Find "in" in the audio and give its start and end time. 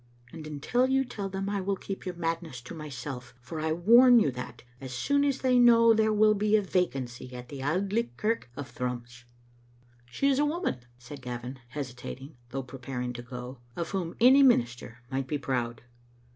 7.25-7.45